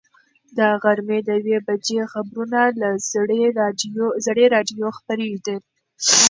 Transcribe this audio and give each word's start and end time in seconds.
د 0.57 0.59
غرمې 0.81 1.19
د 1.27 1.29
یوې 1.43 1.57
بجې 1.67 1.99
خبرونه 2.13 2.61
له 2.81 2.89
زړې 4.25 4.43
راډیو 4.55 4.85
خپرېدل. 4.97 5.59